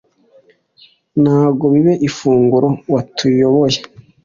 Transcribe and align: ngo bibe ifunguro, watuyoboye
ngo 1.53 1.65
bibe 1.73 1.93
ifunguro, 2.07 2.67
watuyoboye 2.93 3.79